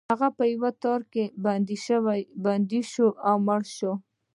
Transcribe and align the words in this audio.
هغه 0.11 0.27
په 0.37 0.43
یو 0.53 0.65
تار 0.83 1.01
کې 1.13 1.23
بنده 2.45 2.81
شوه 2.93 3.07
او 3.29 3.35
مړه 3.47 3.67
شوه. 3.77 3.93